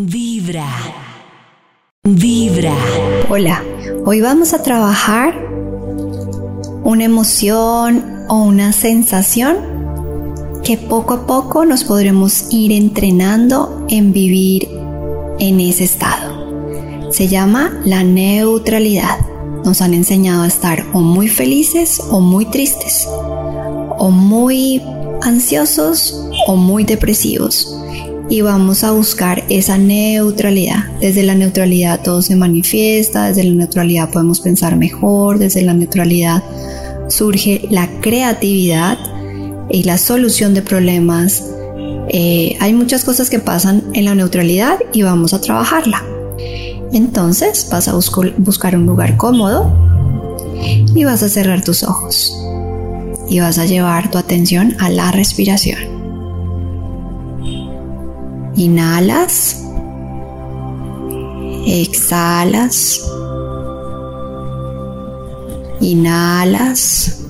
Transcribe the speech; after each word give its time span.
Vibra. 0.00 0.68
Vibra. 2.04 2.72
Hola, 3.28 3.64
hoy 4.04 4.20
vamos 4.20 4.54
a 4.54 4.62
trabajar 4.62 5.34
una 6.84 7.02
emoción 7.02 8.24
o 8.28 8.36
una 8.44 8.72
sensación 8.72 9.56
que 10.62 10.76
poco 10.76 11.14
a 11.14 11.26
poco 11.26 11.64
nos 11.64 11.82
podremos 11.82 12.52
ir 12.52 12.70
entrenando 12.70 13.86
en 13.88 14.12
vivir 14.12 14.68
en 15.40 15.58
ese 15.58 15.82
estado. 15.82 17.10
Se 17.10 17.26
llama 17.26 17.80
la 17.84 18.04
neutralidad. 18.04 19.18
Nos 19.64 19.82
han 19.82 19.94
enseñado 19.94 20.44
a 20.44 20.46
estar 20.46 20.86
o 20.92 21.00
muy 21.00 21.26
felices 21.26 22.00
o 22.08 22.20
muy 22.20 22.44
tristes, 22.44 23.08
o 23.10 24.12
muy 24.12 24.80
ansiosos 25.22 26.24
o 26.46 26.54
muy 26.54 26.84
depresivos 26.84 27.74
y 28.30 28.42
vamos 28.42 28.84
a 28.84 28.92
buscar 28.92 29.44
esa 29.48 29.78
neutralidad. 29.78 30.84
Desde 31.00 31.22
la 31.22 31.34
neutralidad 31.34 32.02
todo 32.02 32.22
se 32.22 32.36
manifiesta, 32.36 33.28
desde 33.28 33.44
la 33.44 33.54
neutralidad 33.54 34.10
podemos 34.10 34.40
pensar 34.40 34.76
mejor, 34.76 35.38
desde 35.38 35.62
la 35.62 35.74
neutralidad 35.74 36.42
surge 37.08 37.66
la 37.70 37.88
creatividad 38.00 38.98
y 39.70 39.82
la 39.84 39.98
solución 39.98 40.54
de 40.54 40.62
problemas. 40.62 41.44
Eh, 42.10 42.56
hay 42.60 42.72
muchas 42.74 43.04
cosas 43.04 43.30
que 43.30 43.38
pasan 43.38 43.84
en 43.94 44.04
la 44.04 44.14
neutralidad 44.14 44.78
y 44.92 45.02
vamos 45.02 45.34
a 45.34 45.40
trabajarla. 45.40 46.04
Entonces 46.92 47.68
vas 47.70 47.88
a 47.88 47.94
buscar 47.94 48.76
un 48.76 48.86
lugar 48.86 49.16
cómodo 49.16 49.72
y 50.94 51.04
vas 51.04 51.22
a 51.22 51.28
cerrar 51.28 51.62
tus 51.62 51.82
ojos 51.82 52.34
y 53.28 53.40
vas 53.40 53.58
a 53.58 53.66
llevar 53.66 54.10
tu 54.10 54.18
atención 54.18 54.74
a 54.80 54.88
la 54.88 55.12
respiración. 55.12 55.97
Inhalas. 58.58 59.64
Exhalas. 61.64 63.08
Inhalas. 65.80 67.20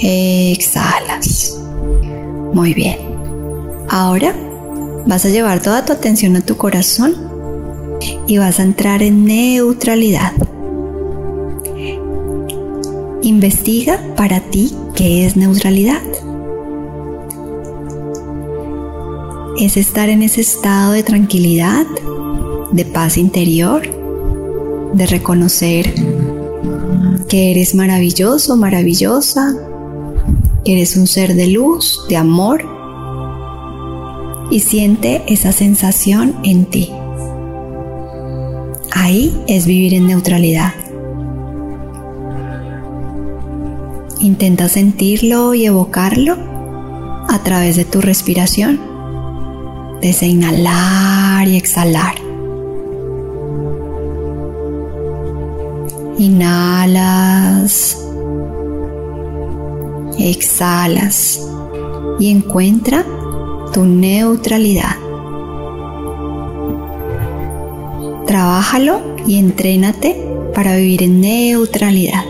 Exhalas. 0.00 1.60
Muy 2.52 2.74
bien. 2.74 2.96
Ahora 3.88 4.32
vas 5.06 5.24
a 5.24 5.30
llevar 5.30 5.60
toda 5.62 5.84
tu 5.84 5.92
atención 5.92 6.36
a 6.36 6.40
tu 6.40 6.56
corazón 6.56 7.16
y 8.28 8.38
vas 8.38 8.60
a 8.60 8.62
entrar 8.62 9.02
en 9.02 9.24
neutralidad. 9.24 10.32
Investiga 13.22 14.00
para 14.16 14.38
ti 14.38 14.72
qué 14.94 15.26
es 15.26 15.36
neutralidad. 15.36 16.02
Es 19.58 19.76
estar 19.76 20.08
en 20.08 20.22
ese 20.22 20.40
estado 20.40 20.92
de 20.92 21.02
tranquilidad, 21.02 21.84
de 22.70 22.84
paz 22.84 23.18
interior, 23.18 23.82
de 24.94 25.06
reconocer 25.06 25.92
que 27.28 27.50
eres 27.50 27.74
maravilloso, 27.74 28.56
maravillosa, 28.56 29.54
que 30.64 30.74
eres 30.74 30.96
un 30.96 31.06
ser 31.06 31.34
de 31.34 31.48
luz, 31.48 32.04
de 32.08 32.16
amor, 32.16 32.64
y 34.50 34.60
siente 34.60 35.22
esa 35.26 35.52
sensación 35.52 36.36
en 36.44 36.64
ti. 36.64 36.90
Ahí 38.92 39.36
es 39.48 39.66
vivir 39.66 39.92
en 39.94 40.06
neutralidad. 40.06 40.72
Intenta 44.20 44.68
sentirlo 44.68 45.54
y 45.54 45.66
evocarlo 45.66 46.36
a 47.28 47.42
través 47.42 47.76
de 47.76 47.84
tu 47.84 48.00
respiración 48.00 48.87
desde 50.00 50.26
inhalar 50.26 51.46
y 51.48 51.56
exhalar. 51.56 52.14
Inhalas, 56.18 57.96
exhalas 60.18 61.40
y 62.18 62.30
encuentra 62.30 63.04
tu 63.72 63.84
neutralidad. 63.84 64.96
Trabájalo 68.26 69.00
y 69.26 69.38
entrénate 69.38 70.24
para 70.54 70.76
vivir 70.76 71.02
en 71.02 71.20
neutralidad. 71.20 72.24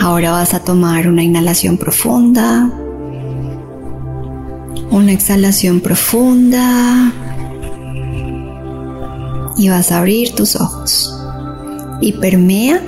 Ahora 0.00 0.32
vas 0.32 0.54
a 0.54 0.64
tomar 0.64 1.08
una 1.08 1.22
inhalación 1.22 1.76
profunda 1.76 2.70
una 4.96 5.12
exhalación 5.12 5.80
profunda 5.80 7.12
y 9.58 9.68
vas 9.68 9.92
a 9.92 9.98
abrir 9.98 10.34
tus 10.34 10.56
ojos 10.56 11.14
y 12.00 12.12
permea 12.12 12.82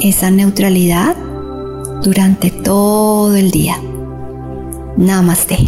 esa 0.00 0.30
neutralidad 0.30 1.14
durante 2.02 2.50
todo 2.50 3.36
el 3.36 3.50
día. 3.50 3.76
Namaste. 4.96 5.58